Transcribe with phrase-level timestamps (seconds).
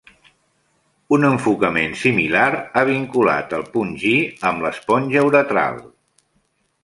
[1.17, 2.47] Un enfocament similar
[2.79, 4.13] ha vinculat el punt G
[4.53, 5.79] amb l'esponja uretral.